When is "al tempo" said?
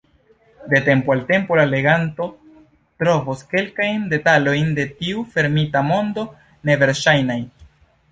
1.13-1.57